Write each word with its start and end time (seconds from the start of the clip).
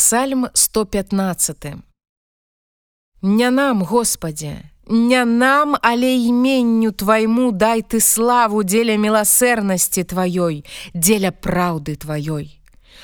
Псальм 0.00 0.48
115. 0.54 1.56
Не 3.22 3.50
нам, 3.50 3.82
Господе, 3.82 4.70
не 4.86 5.24
нам, 5.24 5.76
але 5.82 6.16
іменню 6.16 6.92
Твайму 6.92 7.52
дай 7.52 7.82
ты 7.82 8.00
славу 8.00 8.62
дзеля 8.64 8.96
міласэрнасці 8.96 10.04
Тваёй, 10.08 10.64
дзеля 10.94 11.30
праўды 11.36 12.00
Тваёй. 12.00 12.48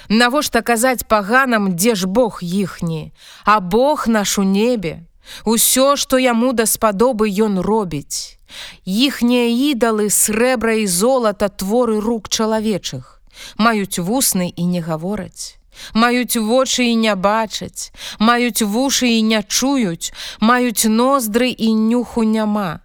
Навошта 0.08 0.62
казаць 0.62 1.04
паганам, 1.04 1.76
дзе 1.76 1.94
ж 1.94 2.06
Бог 2.06 2.40
іхні, 2.40 3.12
а 3.44 3.60
Бог 3.60 4.08
наш 4.08 4.38
у 4.38 4.42
небе, 4.42 5.04
Усё, 5.44 6.00
што 6.00 6.16
яму 6.16 6.56
даспадобы 6.56 7.28
ён 7.28 7.60
робіць. 7.60 8.40
Іхнія 8.88 9.52
ідалы 9.52 10.08
срэбра 10.08 10.80
і 10.80 10.88
золата 10.88 11.52
творы 11.52 12.00
рук 12.00 12.32
чалавечых, 12.32 13.20
маюць 13.60 14.00
вусны 14.00 14.48
і 14.48 14.64
не 14.64 14.80
гавораць 14.80 15.60
маюць 15.94 16.36
вочы 16.36 16.84
і 16.92 16.96
не 16.96 17.14
бачаць, 17.14 17.92
маюць 18.18 18.62
вушы 18.62 19.08
і 19.18 19.22
не 19.22 19.42
чуюць, 19.42 20.12
маюць 20.40 20.88
ноздры 20.88 21.50
і 21.50 21.74
нюху 21.74 22.22
няма. 22.24 22.80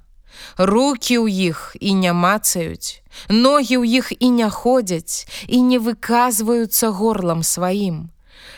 Рукі 0.57 1.17
ў 1.21 1.27
іх 1.51 1.75
і 1.79 1.93
не 1.93 2.13
мацаюць, 2.13 3.01
ногі 3.29 3.81
ў 3.81 3.85
іх 3.99 4.13
і 4.19 4.29
не 4.29 4.49
ходзяць 4.49 5.27
і 5.47 5.61
не 5.61 5.77
выказваюцца 5.79 6.91
горлам 6.91 7.43
сваім. 7.43 8.09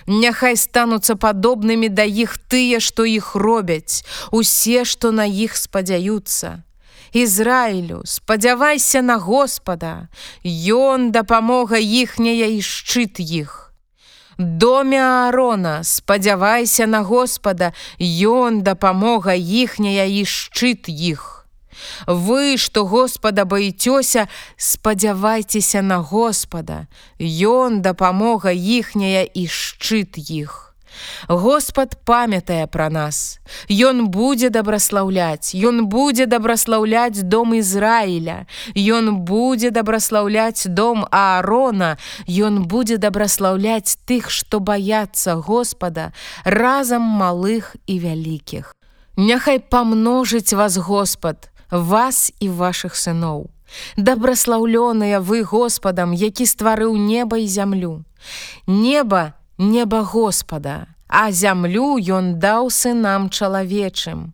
Няхай 0.07 0.57
стануцца 0.57 1.15
падобнымі 1.15 1.87
да 1.89 2.03
іх 2.03 2.35
тыя, 2.51 2.79
што 2.79 3.05
іх 3.05 3.35
робяць, 3.35 4.03
усе, 4.31 4.83
што 4.83 5.11
на 5.11 5.25
іх 5.25 5.55
спадзяюцца. 5.55 6.63
Ізраілю, 7.13 8.01
спадзявайся 8.05 9.01
на 9.01 9.17
Господа, 9.17 10.09
Ён 10.43 11.11
дапамога 11.11 11.77
іхняя 11.77 12.49
і 12.49 12.59
шчыт 12.61 13.19
іх. 13.19 13.62
Доме 14.43 14.99
Аарона, 14.99 15.83
спадзявайся 15.83 16.85
на 16.87 17.01
Господа, 17.01 17.73
Ён 17.99 18.61
дапамога 18.61 19.33
іхняя 19.33 20.03
і 20.03 20.25
шчыт 20.27 20.91
іх. 20.91 21.47
Вы, 22.07 22.57
што 22.57 22.85
Господа 22.85 23.45
баіцёся, 23.45 24.27
спадзявайцеся 24.57 25.81
на 25.81 26.03
Господа, 26.03 26.87
Ён 27.19 27.81
дапамога 27.81 28.51
іхняя 28.51 29.23
і 29.23 29.47
шчыт 29.47 30.19
іх. 30.19 30.72
Господ 31.27 31.97
памятае 32.05 32.67
пра 32.67 32.89
нас. 32.89 33.39
Ён 33.69 34.07
будзе 34.09 34.49
дабраслаўляць, 34.49 35.55
Ён 35.55 35.85
будзе 35.87 36.25
дабраслаўляць 36.25 37.23
дом 37.23 37.53
Ізраіля. 37.53 38.45
Ён 38.75 39.23
будзе 39.23 39.71
дабраслаўляць 39.71 40.67
дом 40.67 41.05
Аарона, 41.11 41.97
Ён 42.27 42.65
будзе 42.65 42.97
дабраслаўляць 42.97 43.97
тых, 44.05 44.29
што 44.29 44.59
баяцца 44.59 45.35
Господа, 45.35 46.13
разам 46.43 47.01
малых 47.01 47.75
і 47.87 47.99
вялікіх. 47.99 48.75
Няхай 49.17 49.59
памножыць 49.59 50.53
вас 50.53 50.77
Господ, 50.77 51.49
вас 51.69 52.31
і 52.39 52.49
вашых 52.49 52.95
сыноў. 52.95 53.49
Дабраслаўлёныя 53.97 55.19
вы 55.19 55.43
Господам, 55.43 56.13
які 56.13 56.45
стварыў 56.45 56.97
неба 56.97 57.37
і 57.37 57.47
зямлю. 57.47 58.03
Неба, 58.67 59.33
неба 59.57 60.03
Господа, 60.03 60.87
а 61.07 61.31
зямлю 61.31 61.97
ён 61.97 62.39
даў 62.39 62.69
сынам 62.69 63.29
чалавечым. 63.29 64.33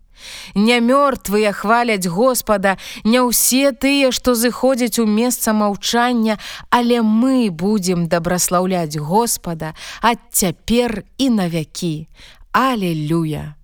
Не 0.56 0.80
мёртвыя 0.80 1.52
хваляць 1.52 2.08
Господа, 2.08 2.78
не 3.04 3.22
ўсе 3.24 3.72
тыя, 3.72 4.12
што 4.12 4.36
зыходзяць 4.36 5.00
у 5.00 5.06
месца 5.06 5.54
маўчання, 5.54 6.40
але 6.70 7.02
мы 7.02 7.50
будзем 7.52 8.08
дабраслаўляць 8.08 8.98
Господа 8.98 9.76
ад 10.02 10.20
цяпер 10.32 11.04
і 11.18 11.30
навякі. 11.30 12.08
Алелюя! 12.52 13.59